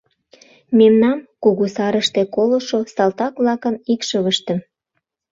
Мемнам, 0.77 1.19
Кугу 1.43 1.65
сарыште 1.75 2.21
колышо 2.35 2.79
салтак-влакын 2.95 3.75
икшывыштым. 3.93 4.59